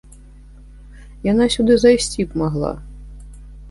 Яна 1.31 1.45
сюды 1.59 1.73
зайсці 1.85 2.21
б 2.35 2.45
магла. 2.47 2.77